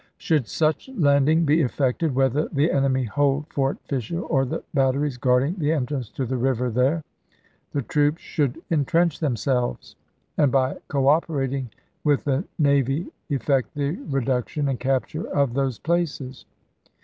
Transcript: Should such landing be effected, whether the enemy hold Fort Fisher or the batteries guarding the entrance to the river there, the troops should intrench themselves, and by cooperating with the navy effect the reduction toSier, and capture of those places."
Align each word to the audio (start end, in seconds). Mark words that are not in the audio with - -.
Should 0.17 0.47
such 0.47 0.89
landing 0.97 1.45
be 1.45 1.61
effected, 1.61 2.15
whether 2.15 2.47
the 2.47 2.71
enemy 2.71 3.03
hold 3.03 3.53
Fort 3.53 3.77
Fisher 3.85 4.19
or 4.19 4.45
the 4.45 4.63
batteries 4.73 5.17
guarding 5.17 5.53
the 5.59 5.71
entrance 5.71 6.09
to 6.13 6.25
the 6.25 6.37
river 6.37 6.71
there, 6.71 7.03
the 7.71 7.83
troops 7.83 8.19
should 8.19 8.59
intrench 8.71 9.19
themselves, 9.19 9.95
and 10.37 10.51
by 10.51 10.77
cooperating 10.87 11.69
with 12.03 12.23
the 12.23 12.45
navy 12.57 13.11
effect 13.29 13.75
the 13.75 13.91
reduction 14.09 14.65
toSier, 14.65 14.69
and 14.71 14.79
capture 14.79 15.27
of 15.27 15.53
those 15.53 15.77
places." 15.77 16.45